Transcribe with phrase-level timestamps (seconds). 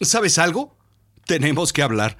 [0.00, 0.76] ¿Sabes algo?
[1.26, 2.16] Tenemos que hablar.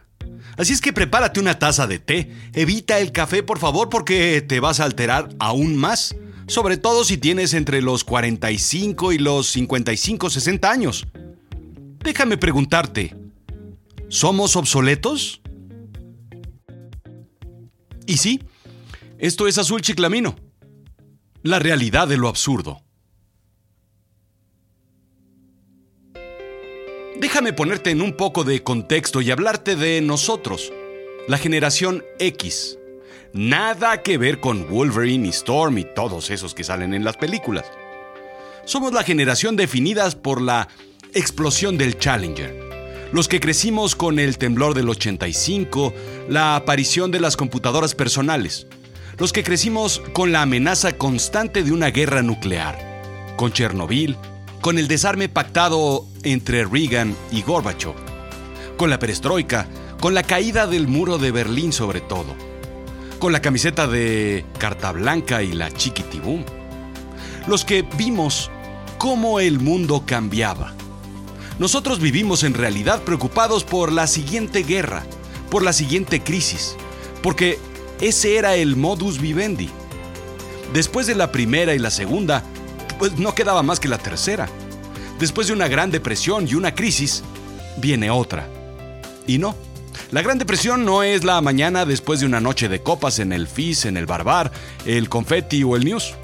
[0.57, 2.31] Así es que prepárate una taza de té.
[2.53, 6.15] Evita el café, por favor, porque te vas a alterar aún más.
[6.47, 11.07] Sobre todo si tienes entre los 45 y los 55, 60 años.
[12.03, 13.17] Déjame preguntarte,
[14.09, 15.41] ¿somos obsoletos?
[18.07, 18.43] Y sí,
[19.19, 20.37] esto es Azul Chiclamino.
[21.43, 22.83] La realidad de lo absurdo.
[27.21, 30.73] Déjame ponerte en un poco de contexto y hablarte de nosotros,
[31.29, 32.79] la generación X.
[33.35, 37.67] Nada que ver con Wolverine y Storm y todos esos que salen en las películas.
[38.65, 40.69] Somos la generación definidas por la
[41.13, 43.11] explosión del Challenger.
[43.13, 45.93] Los que crecimos con el temblor del 85,
[46.31, 48.67] la aparición de las computadoras personales.
[49.19, 52.79] Los que crecimos con la amenaza constante de una guerra nuclear.
[53.37, 54.17] Con Chernobyl,
[54.61, 57.95] con el desarme pactado entre Reagan y Gorbachev,
[58.77, 59.67] con la perestroika,
[60.01, 62.35] con la caída del muro de Berlín sobre todo,
[63.19, 66.45] con la camiseta de Carta Blanca y la Chiquitibum.
[67.47, 68.51] Los que vimos
[68.99, 70.75] cómo el mundo cambiaba.
[71.59, 75.05] Nosotros vivimos en realidad preocupados por la siguiente guerra,
[75.51, 76.77] por la siguiente crisis,
[77.23, 77.59] porque
[78.01, 79.71] ese era el modus vivendi.
[80.75, 82.45] Después de la primera y la segunda,
[83.01, 84.47] pues no quedaba más que la tercera.
[85.19, 87.25] Después de una gran depresión y una crisis,
[87.79, 88.47] viene otra.
[89.27, 89.57] Y no,
[90.11, 93.47] la Gran Depresión no es la mañana después de una noche de copas en el
[93.47, 94.53] FIS, en el Barbar,
[94.85, 96.15] el Confetti o el News.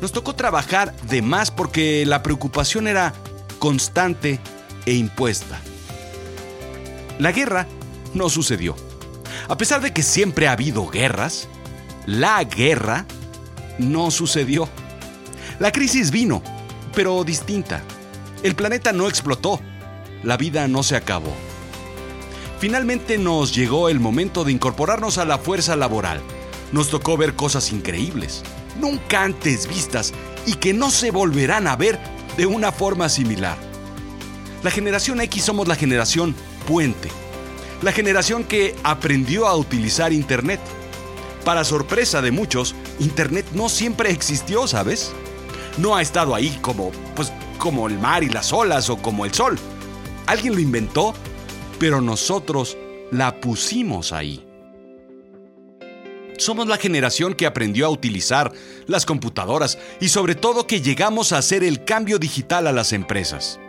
[0.00, 3.12] Nos tocó trabajar de más porque la preocupación era
[3.60, 4.40] constante
[4.86, 5.60] e impuesta.
[7.20, 7.68] La guerra
[8.14, 8.74] no sucedió.
[9.48, 11.46] A pesar de que siempre ha habido guerras,
[12.06, 13.06] la guerra
[13.78, 14.68] no sucedió.
[15.60, 16.42] La crisis vino,
[16.94, 17.82] pero distinta.
[18.42, 19.60] El planeta no explotó.
[20.24, 21.32] La vida no se acabó.
[22.58, 26.20] Finalmente nos llegó el momento de incorporarnos a la fuerza laboral.
[26.72, 28.42] Nos tocó ver cosas increíbles,
[28.80, 30.12] nunca antes vistas
[30.44, 32.00] y que no se volverán a ver
[32.36, 33.56] de una forma similar.
[34.64, 36.34] La generación X somos la generación
[36.66, 37.10] puente.
[37.82, 40.60] La generación que aprendió a utilizar Internet.
[41.44, 45.12] Para sorpresa de muchos, Internet no siempre existió, ¿sabes?
[45.76, 49.34] No ha estado ahí como, pues, como el mar y las olas o como el
[49.34, 49.58] sol.
[50.26, 51.14] Alguien lo inventó,
[51.78, 52.76] pero nosotros
[53.10, 54.46] la pusimos ahí.
[56.38, 58.52] Somos la generación que aprendió a utilizar
[58.86, 63.60] las computadoras y sobre todo que llegamos a hacer el cambio digital a las empresas.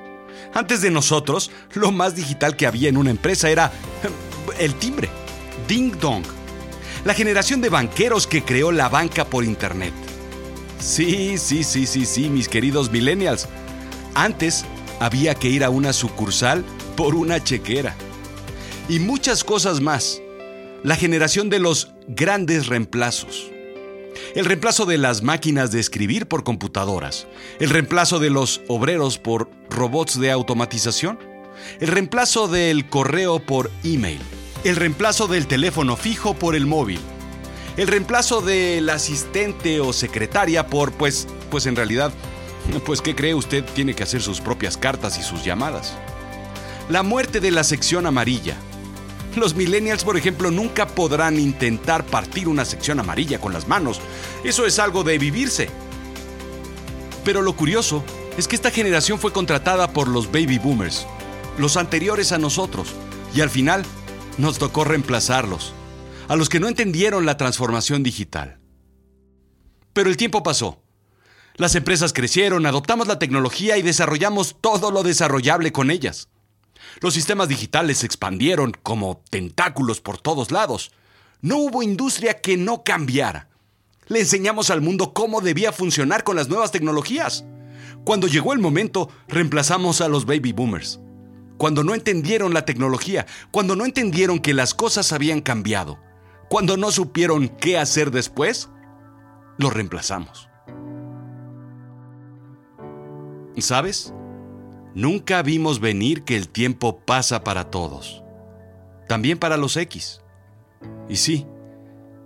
[0.54, 3.72] Antes de nosotros, lo más digital que había en una empresa era
[4.60, 5.10] el timbre,
[5.68, 6.24] ding dong.
[7.04, 9.94] La generación de banqueros que creó la banca por Internet.
[10.80, 13.48] Sí, sí, sí, sí, sí, mis queridos millennials.
[14.14, 14.66] Antes
[15.00, 16.64] había que ir a una sucursal
[16.96, 17.96] por una chequera.
[18.88, 20.22] Y muchas cosas más.
[20.84, 23.52] La generación de los grandes reemplazos.
[24.36, 27.28] El reemplazo de las máquinas de escribir por computadoras.
[27.60, 31.20] El reemplazo de los obreros por robots de automatización.
[31.80, 34.20] El reemplazo del correo por email.
[34.64, 37.00] El reemplazo del teléfono fijo por el móvil
[37.78, 42.12] el reemplazo del asistente o secretaria por, pues, pues en realidad,
[42.86, 43.66] pues ¿qué cree usted?
[43.66, 45.94] Tiene que hacer sus propias cartas y sus llamadas.
[46.90, 48.56] La muerte de la sección amarilla.
[49.36, 54.00] Los millennials, por ejemplo, nunca podrán intentar partir una sección amarilla con las manos.
[54.46, 55.68] Eso es algo de vivirse.
[57.26, 58.04] Pero lo curioso
[58.38, 61.06] es que esta generación fue contratada por los baby boomers,
[61.58, 62.94] los anteriores a nosotros,
[63.34, 63.84] y al final
[64.38, 65.74] nos tocó reemplazarlos
[66.28, 68.60] a los que no entendieron la transformación digital.
[69.94, 70.82] Pero el tiempo pasó.
[71.56, 76.30] Las empresas crecieron, adoptamos la tecnología y desarrollamos todo lo desarrollable con ellas.
[77.00, 80.92] Los sistemas digitales se expandieron como tentáculos por todos lados.
[81.42, 83.50] No hubo industria que no cambiara.
[84.08, 87.46] Le enseñamos al mundo cómo debía funcionar con las nuevas tecnologías.
[88.04, 91.00] Cuando llegó el momento, reemplazamos a los baby boomers.
[91.58, 96.00] Cuando no entendieron la tecnología, cuando no entendieron que las cosas habían cambiado,
[96.50, 98.70] cuando no supieron qué hacer después,
[99.58, 100.50] lo reemplazamos.
[103.58, 104.14] ¿Sabes?
[104.94, 108.24] Nunca vimos venir que el tiempo pasa para todos,
[109.08, 110.22] también para los X.
[111.10, 111.48] Y sí,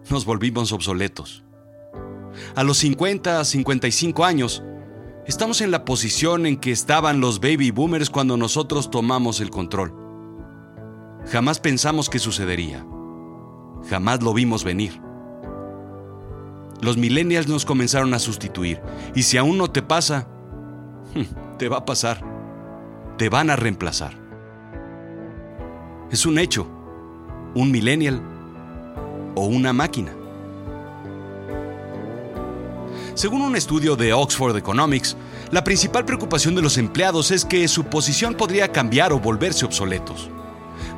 [0.09, 1.43] nos volvimos obsoletos.
[2.55, 4.63] A los 50, 55 años,
[5.25, 9.93] estamos en la posición en que estaban los baby boomers cuando nosotros tomamos el control.
[11.31, 12.85] Jamás pensamos que sucedería.
[13.87, 14.99] Jamás lo vimos venir.
[16.81, 18.81] Los millennials nos comenzaron a sustituir.
[19.15, 20.27] Y si aún no te pasa,
[21.57, 22.23] te va a pasar.
[23.17, 24.13] Te van a reemplazar.
[26.11, 26.67] Es un hecho.
[27.53, 28.21] Un millennial
[29.35, 30.13] o una máquina.
[33.15, 35.17] Según un estudio de Oxford Economics,
[35.51, 40.29] la principal preocupación de los empleados es que su posición podría cambiar o volverse obsoletos.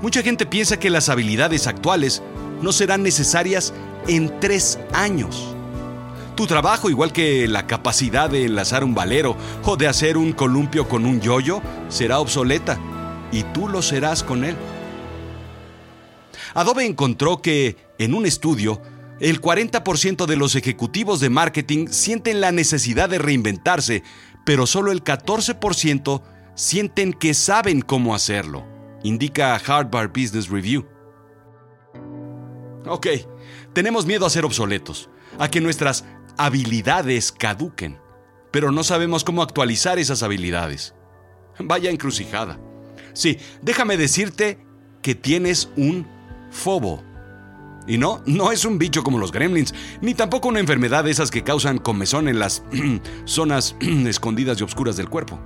[0.01, 2.21] Mucha gente piensa que las habilidades actuales
[2.61, 3.73] no serán necesarias
[4.07, 5.55] en tres años.
[6.35, 10.87] Tu trabajo, igual que la capacidad de enlazar un valero o de hacer un columpio
[10.87, 12.79] con un yoyo, será obsoleta
[13.31, 14.55] y tú lo serás con él.
[16.53, 18.81] Adobe encontró que, en un estudio,
[19.19, 24.03] el 40% de los ejecutivos de marketing sienten la necesidad de reinventarse,
[24.45, 26.23] pero solo el 14%
[26.55, 28.65] sienten que saben cómo hacerlo,
[29.03, 30.87] indica Harvard Business Review.
[32.87, 33.07] Ok,
[33.73, 36.05] tenemos miedo a ser obsoletos, a que nuestras
[36.37, 37.99] habilidades caduquen,
[38.51, 40.95] pero no sabemos cómo actualizar esas habilidades.
[41.59, 42.59] Vaya encrucijada.
[43.13, 44.59] Sí, déjame decirte
[45.01, 46.07] que tienes un
[46.49, 47.03] fobo.
[47.87, 51.31] Y no, no es un bicho como los gremlins, ni tampoco una enfermedad de esas
[51.31, 52.63] que causan comezón en las
[53.25, 55.39] zonas escondidas y oscuras del cuerpo.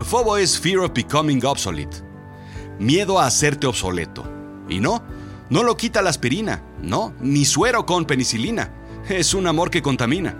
[0.00, 1.96] Fobo es Fear of Becoming Obsolete.
[2.78, 4.24] Miedo a hacerte obsoleto.
[4.68, 5.02] Y no,
[5.50, 8.72] no lo quita la aspirina, no, ni suero con penicilina.
[9.08, 10.34] Es un amor que contamina.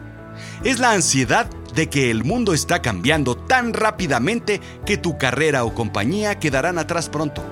[0.65, 5.75] Es la ansiedad de que el mundo está cambiando tan rápidamente que tu carrera o
[5.75, 7.45] compañía quedarán atrás pronto.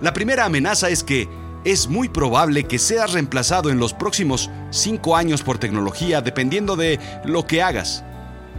[0.00, 1.28] La primera amenaza es que
[1.64, 6.98] es muy probable que seas reemplazado en los próximos cinco años por tecnología dependiendo de
[7.24, 8.04] lo que hagas.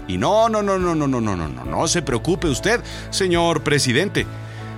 [0.08, 3.64] Y no, no, no, no, no, no, no, no, no, no se preocupe usted, señor
[3.64, 4.26] presidente.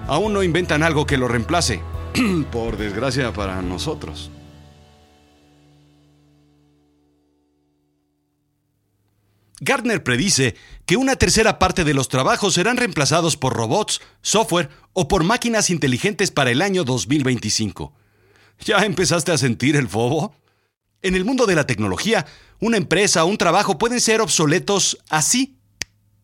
[0.07, 1.81] Aún no inventan algo que lo reemplace.
[2.51, 4.31] por desgracia para nosotros.
[9.61, 15.07] Gardner predice que una tercera parte de los trabajos serán reemplazados por robots, software o
[15.07, 17.93] por máquinas inteligentes para el año 2025.
[18.59, 20.35] ¿Ya empezaste a sentir el fobo?
[21.01, 22.25] En el mundo de la tecnología,
[22.59, 25.57] una empresa o un trabajo pueden ser obsoletos así,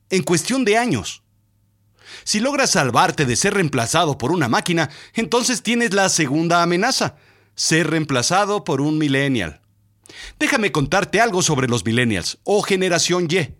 [0.10, 1.24] en cuestión de años.
[2.24, 7.16] Si logras salvarte de ser reemplazado por una máquina, entonces tienes la segunda amenaza,
[7.56, 9.62] ser reemplazado por un millennial.
[10.40, 13.56] Déjame contarte algo sobre los millennials o generación Y.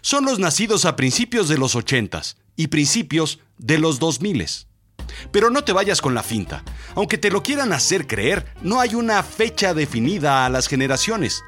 [0.00, 2.22] Son los nacidos a principios de los 80
[2.56, 4.46] y principios de los 2000.
[5.30, 6.64] Pero no te vayas con la finta.
[6.94, 11.42] Aunque te lo quieran hacer creer, no hay una fecha definida a las generaciones.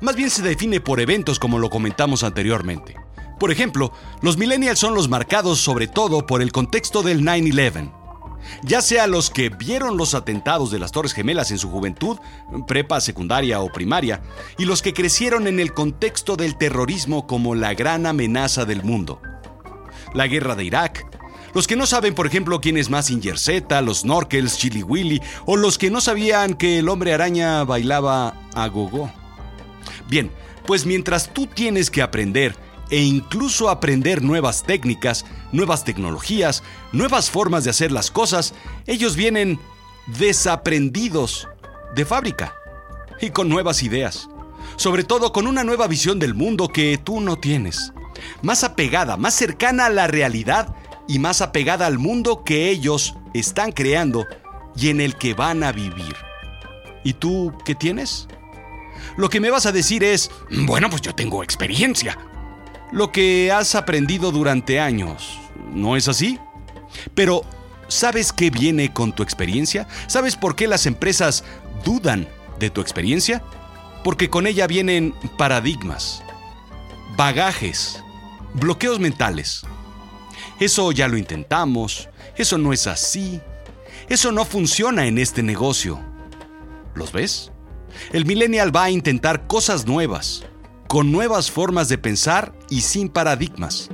[0.00, 2.96] Más bien se define por eventos como lo comentamos anteriormente.
[3.42, 3.90] Por ejemplo,
[4.20, 7.92] los millennials son los marcados sobre todo por el contexto del 9-11.
[8.62, 12.18] Ya sea los que vieron los atentados de las Torres Gemelas en su juventud,
[12.68, 14.22] prepa, secundaria o primaria,
[14.58, 19.20] y los que crecieron en el contexto del terrorismo como la gran amenaza del mundo.
[20.14, 21.04] La guerra de Irak,
[21.52, 25.56] los que no saben, por ejemplo, quién es más Z, los Snorkels, Chili Willy, o
[25.56, 29.10] los que no sabían que el hombre araña bailaba a gogo.
[30.08, 30.30] Bien,
[30.64, 32.54] pues mientras tú tienes que aprender
[32.90, 36.62] e incluso aprender nuevas técnicas, nuevas tecnologías,
[36.92, 38.54] nuevas formas de hacer las cosas,
[38.86, 39.58] ellos vienen
[40.06, 41.48] desaprendidos
[41.94, 42.54] de fábrica
[43.20, 44.28] y con nuevas ideas,
[44.76, 47.92] sobre todo con una nueva visión del mundo que tú no tienes,
[48.42, 50.74] más apegada, más cercana a la realidad
[51.08, 54.26] y más apegada al mundo que ellos están creando
[54.76, 56.16] y en el que van a vivir.
[57.04, 58.28] ¿Y tú qué tienes?
[59.16, 60.30] Lo que me vas a decir es,
[60.66, 62.16] bueno, pues yo tengo experiencia
[62.92, 65.38] lo que has aprendido durante años.
[65.72, 66.38] ¿No es así?
[67.14, 67.42] Pero,
[67.88, 69.88] ¿sabes qué viene con tu experiencia?
[70.06, 71.42] ¿Sabes por qué las empresas
[71.84, 73.42] dudan de tu experiencia?
[74.04, 76.22] Porque con ella vienen paradigmas,
[77.16, 78.02] bagajes,
[78.54, 79.62] bloqueos mentales.
[80.60, 83.40] Eso ya lo intentamos, eso no es así,
[84.08, 86.00] eso no funciona en este negocio.
[86.94, 87.52] ¿Los ves?
[88.12, 90.44] El millennial va a intentar cosas nuevas,
[90.92, 93.88] con nuevas formas de pensar y sin paradigmas.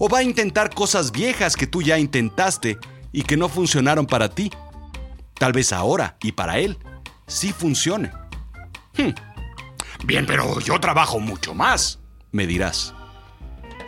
[0.00, 2.76] O va a intentar cosas viejas que tú ya intentaste
[3.12, 4.50] y que no funcionaron para ti.
[5.34, 6.76] Tal vez ahora y para él
[7.28, 8.10] sí funcione.
[8.96, 9.14] Hmm.
[10.04, 12.00] Bien, pero yo trabajo mucho más,
[12.32, 12.94] me dirás.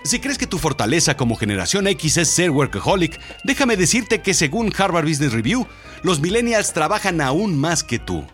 [0.05, 4.73] Si crees que tu fortaleza como generación X es ser workaholic, déjame decirte que según
[4.79, 5.67] Harvard Business Review,
[6.05, 8.25] los millennials trabajan aún más que tú.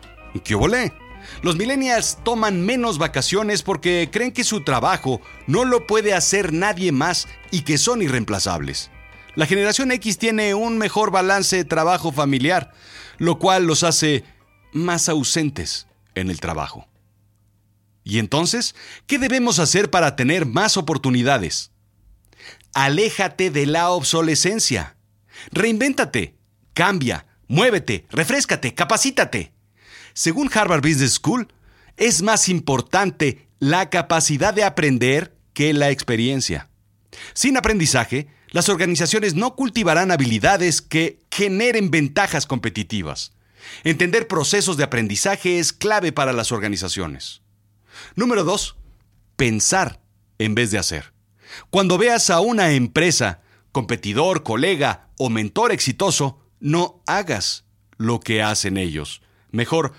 [0.43, 0.93] ¿Qué volé?
[1.41, 6.91] Los millennials toman menos vacaciones porque creen que su trabajo no lo puede hacer nadie
[6.91, 8.91] más y que son irreemplazables.
[9.35, 12.71] La generación X tiene un mejor balance de trabajo familiar,
[13.17, 14.23] lo cual los hace
[14.71, 16.87] más ausentes en el trabajo.
[18.03, 18.75] ¿Y entonces
[19.07, 21.71] qué debemos hacer para tener más oportunidades?
[22.73, 24.97] Aléjate de la obsolescencia.
[25.51, 26.35] Reinvéntate.
[26.73, 29.53] Cambia, muévete, refrescate, capacítate.
[30.13, 31.47] Según Harvard Business School,
[31.97, 36.69] es más importante la capacidad de aprender que la experiencia.
[37.33, 43.33] Sin aprendizaje, las organizaciones no cultivarán habilidades que generen ventajas competitivas.
[43.83, 47.41] Entender procesos de aprendizaje es clave para las organizaciones.
[48.15, 48.75] Número 2.
[49.35, 50.01] Pensar
[50.37, 51.13] en vez de hacer.
[51.69, 53.41] Cuando veas a una empresa,
[53.71, 57.65] competidor, colega o mentor exitoso, no hagas
[57.97, 59.21] lo que hacen ellos.
[59.51, 59.93] Mejor,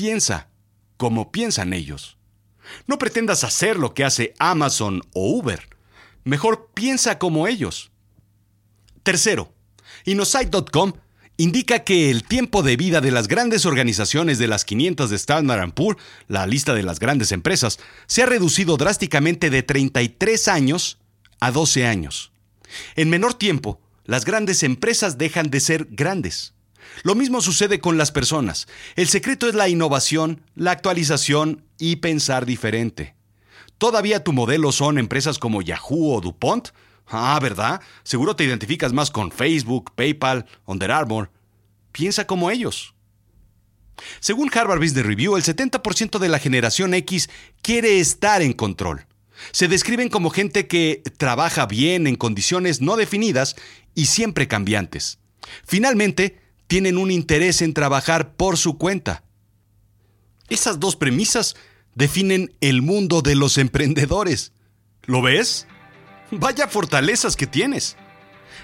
[0.00, 0.48] piensa
[0.96, 2.16] como piensan ellos.
[2.86, 5.68] No pretendas hacer lo que hace Amazon o Uber.
[6.24, 7.90] Mejor piensa como ellos.
[9.02, 9.52] Tercero,
[10.06, 10.94] Inosight.com
[11.36, 15.74] indica que el tiempo de vida de las grandes organizaciones de las 500 de Standard
[15.74, 20.98] Poor's, la lista de las grandes empresas, se ha reducido drásticamente de 33 años
[21.40, 22.32] a 12 años.
[22.96, 26.54] En menor tiempo, las grandes empresas dejan de ser grandes.
[27.02, 28.68] Lo mismo sucede con las personas.
[28.96, 33.14] El secreto es la innovación, la actualización y pensar diferente.
[33.78, 36.68] ¿Todavía tu modelo son empresas como Yahoo o DuPont?
[37.06, 37.80] Ah, ¿verdad?
[38.02, 41.30] Seguro te identificas más con Facebook, PayPal, Under Armour.
[41.92, 42.94] Piensa como ellos.
[44.20, 47.28] Según Harvard Business Review, el 70% de la generación X
[47.62, 49.06] quiere estar en control.
[49.52, 53.56] Se describen como gente que trabaja bien en condiciones no definidas
[53.94, 55.18] y siempre cambiantes.
[55.66, 56.39] Finalmente,
[56.70, 59.24] tienen un interés en trabajar por su cuenta.
[60.48, 61.56] Esas dos premisas
[61.96, 64.52] definen el mundo de los emprendedores.
[65.02, 65.66] ¿Lo ves?
[66.30, 67.96] Vaya fortalezas que tienes.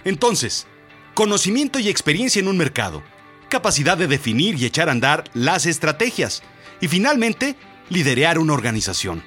[0.04, 0.68] Entonces,
[1.14, 3.02] conocimiento y experiencia en un mercado,
[3.48, 6.44] capacidad de definir y echar a andar las estrategias
[6.80, 7.56] y finalmente,
[7.88, 9.25] liderear una organización.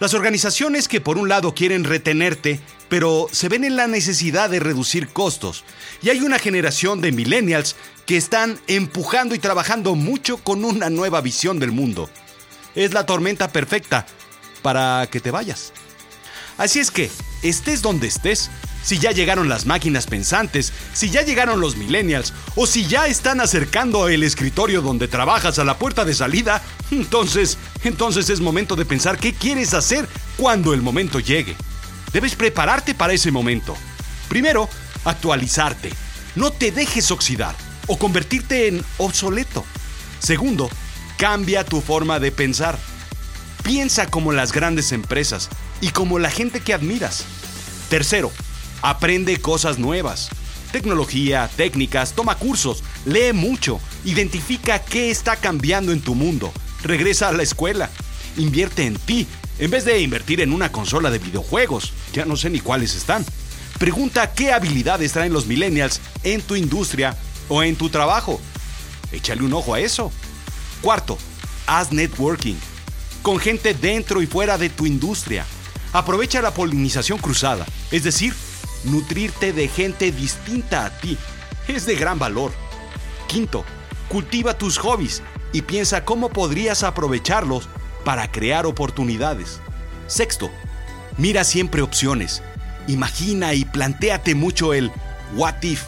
[0.00, 4.60] Las organizaciones que por un lado quieren retenerte, pero se ven en la necesidad de
[4.60, 5.64] reducir costos.
[6.02, 7.76] Y hay una generación de millennials
[8.06, 12.08] que están empujando y trabajando mucho con una nueva visión del mundo.
[12.74, 14.06] Es la tormenta perfecta
[14.62, 15.72] para que te vayas.
[16.58, 17.10] Así es que,
[17.42, 18.50] estés donde estés,
[18.82, 23.40] si ya llegaron las máquinas pensantes, si ya llegaron los millennials o si ya están
[23.40, 28.84] acercando el escritorio donde trabajas a la puerta de salida, entonces, entonces es momento de
[28.84, 31.56] pensar qué quieres hacer cuando el momento llegue.
[32.12, 33.76] Debes prepararte para ese momento.
[34.28, 34.68] Primero,
[35.04, 35.90] actualizarte.
[36.34, 37.54] No te dejes oxidar
[37.86, 39.64] o convertirte en obsoleto.
[40.18, 40.68] Segundo,
[41.16, 42.78] cambia tu forma de pensar.
[43.62, 45.48] Piensa como las grandes empresas
[45.80, 47.24] y como la gente que admiras.
[47.88, 48.32] Tercero,
[48.82, 50.28] aprende cosas nuevas.
[50.72, 57.32] Tecnología, técnicas, toma cursos, lee mucho, identifica qué está cambiando en tu mundo, regresa a
[57.32, 57.90] la escuela,
[58.36, 59.26] invierte en ti,
[59.58, 63.24] en vez de invertir en una consola de videojuegos, ya no sé ni cuáles están.
[63.78, 67.16] Pregunta qué habilidades traen los millennials en tu industria
[67.48, 68.40] o en tu trabajo.
[69.12, 70.12] Échale un ojo a eso.
[70.82, 71.18] Cuarto,
[71.66, 72.56] haz networking
[73.22, 75.44] con gente dentro y fuera de tu industria.
[75.92, 78.34] Aprovecha la polinización cruzada, es decir,
[78.84, 81.18] nutrirte de gente distinta a ti.
[81.66, 82.52] Es de gran valor.
[83.26, 83.64] Quinto,
[84.08, 85.22] cultiva tus hobbies
[85.52, 87.68] y piensa cómo podrías aprovecharlos
[88.06, 89.58] para crear oportunidades.
[90.06, 90.48] Sexto,
[91.18, 92.40] mira siempre opciones.
[92.86, 94.92] Imagina y plantéate mucho el
[95.34, 95.86] what if,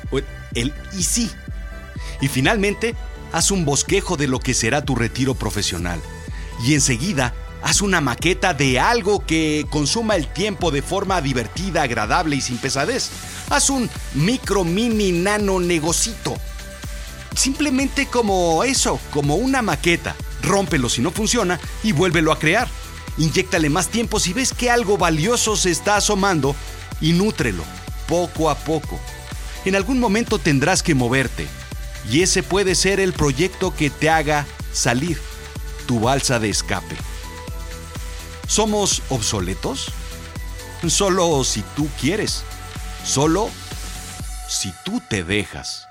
[0.56, 1.30] el y si.
[2.20, 2.96] Y finalmente,
[3.30, 6.00] haz un bosquejo de lo que será tu retiro profesional
[6.66, 12.34] y enseguida haz una maqueta de algo que consuma el tiempo de forma divertida, agradable
[12.34, 13.10] y sin pesadez.
[13.48, 16.34] Haz un micro, mini, nano negocito.
[17.36, 20.16] Simplemente como eso, como una maqueta.
[20.48, 22.68] Rómpelo si no funciona y vuélvelo a crear.
[23.18, 26.56] Inyéctale más tiempo si ves que algo valioso se está asomando
[27.00, 27.64] y nútrelo,
[28.08, 28.98] poco a poco.
[29.64, 31.46] En algún momento tendrás que moverte
[32.10, 35.20] y ese puede ser el proyecto que te haga salir
[35.86, 36.96] tu balsa de escape.
[38.46, 39.92] ¿Somos obsoletos?
[40.86, 42.44] Solo si tú quieres.
[43.04, 43.50] Solo
[44.48, 45.86] si tú te dejas.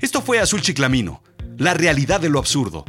[0.00, 1.22] Esto fue Azul Chiclamino,
[1.62, 2.84] la realidad de lo absurdo.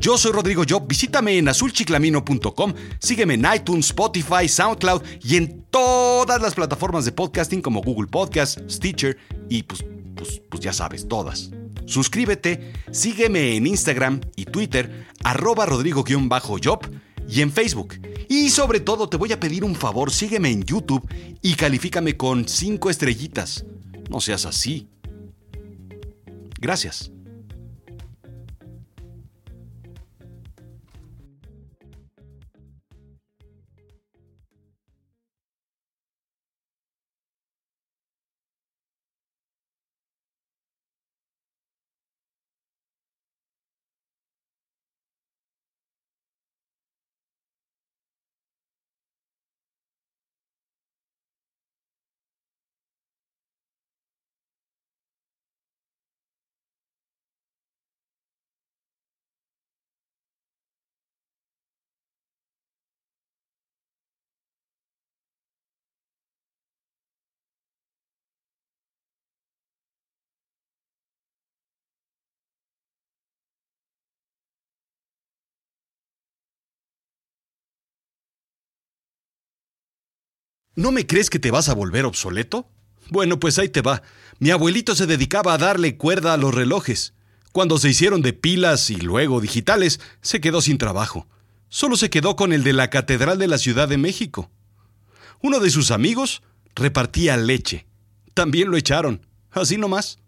[0.00, 6.40] Yo soy Rodrigo Job, visítame en azulchiclamino.com, sígueme en iTunes, Spotify, SoundCloud y en todas
[6.40, 9.16] las plataformas de podcasting como Google Podcast, Stitcher
[9.48, 11.50] y pues, pues, pues ya sabes, todas.
[11.86, 16.80] Suscríbete, sígueme en Instagram y Twitter, arroba rodrigo-job
[17.28, 18.00] y en Facebook.
[18.28, 21.08] Y sobre todo te voy a pedir un favor, sígueme en YouTube
[21.42, 23.64] y califícame con 5 estrellitas.
[24.08, 24.88] No seas así.
[26.60, 27.11] Gracias.
[80.74, 82.68] ¿No me crees que te vas a volver obsoleto?
[83.10, 84.02] Bueno, pues ahí te va.
[84.38, 87.12] Mi abuelito se dedicaba a darle cuerda a los relojes.
[87.52, 91.26] Cuando se hicieron de pilas y luego digitales, se quedó sin trabajo.
[91.68, 94.50] Solo se quedó con el de la Catedral de la Ciudad de México.
[95.42, 96.42] Uno de sus amigos
[96.74, 97.86] repartía leche.
[98.32, 99.26] También lo echaron.
[99.50, 100.18] Así nomás.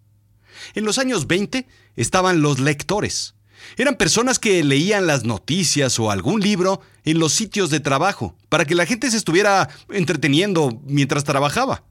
[0.75, 3.35] En los años 20 estaban los lectores.
[3.77, 8.65] Eran personas que leían las noticias o algún libro en los sitios de trabajo, para
[8.65, 11.85] que la gente se estuviera entreteniendo mientras trabajaba.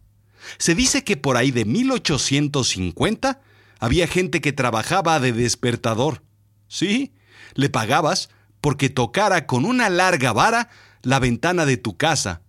[0.57, 3.41] Se dice que por ahí de 1850
[3.79, 6.23] había gente que trabajaba de despertador.
[6.67, 7.13] Sí,
[7.53, 8.29] le pagabas
[8.61, 10.69] porque tocara con una larga vara
[11.01, 12.41] la ventana de tu casa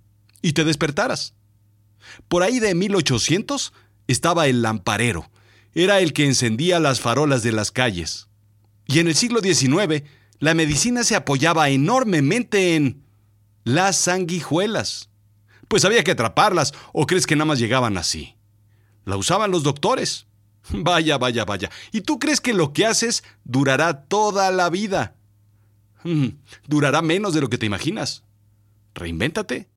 [0.43, 1.35] y te despertaras.
[2.29, 3.73] Por ahí de 1800
[4.07, 5.31] estaba el lamparero.
[5.75, 8.29] Era el que encendía las farolas de las calles.
[8.87, 10.03] Y en el siglo XIX,
[10.39, 13.03] la medicina se apoyaba enormemente en
[13.65, 15.09] las sanguijuelas.
[15.69, 18.37] Pues había que atraparlas, o crees que nada más llegaban así.
[19.05, 20.27] La usaban los doctores.
[20.71, 21.71] Vaya, vaya, vaya.
[21.93, 25.15] ¿Y tú crees que lo que haces durará toda la vida?
[26.67, 28.23] Durará menos de lo que te imaginas.
[28.95, 29.69] Reinvéntate.